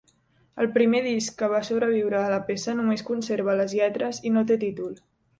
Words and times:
El 0.63 0.67
primer 0.75 1.01
disc 1.07 1.33
que 1.41 1.49
va 1.51 1.59
sobreviure 1.67 2.21
de 2.23 2.31
la 2.35 2.39
peça 2.47 2.75
només 2.79 3.03
conserva 3.09 3.55
les 3.59 3.75
lletres 3.81 4.23
i 4.31 4.33
no 4.39 4.45
té 4.53 4.59
títol. 4.65 4.97